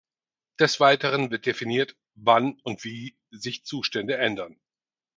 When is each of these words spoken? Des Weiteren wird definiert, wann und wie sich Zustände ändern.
Des 0.59 0.79
Weiteren 0.79 1.29
wird 1.29 1.45
definiert, 1.45 1.95
wann 2.15 2.59
und 2.63 2.83
wie 2.83 3.15
sich 3.29 3.65
Zustände 3.65 4.17
ändern. 4.17 4.59